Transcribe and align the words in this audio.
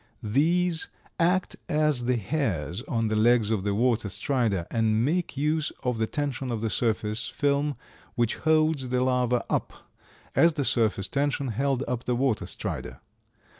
These 0.23 0.87
act 1.19 1.57
as 1.69 2.05
the 2.05 2.15
hairs 2.15 2.81
on 2.87 3.09
the 3.09 3.15
legs 3.15 3.51
of 3.51 3.63
the 3.63 3.75
Water 3.75 4.09
strider, 4.09 4.65
and 4.71 5.05
make 5.05 5.37
use 5.37 5.71
of 5.83 5.99
the 5.99 6.07
tension 6.07 6.51
of 6.51 6.61
the 6.61 6.71
surface 6.71 7.27
film 7.29 7.75
which 8.15 8.37
holds 8.37 8.89
the 8.89 9.03
larva 9.03 9.45
up, 9.47 9.91
as 10.35 10.53
the 10.53 10.65
surface 10.65 11.07
tension 11.07 11.49
held 11.49 11.83
up 11.87 12.05
the 12.05 12.15
Water 12.15 12.47
strider. 12.47 12.99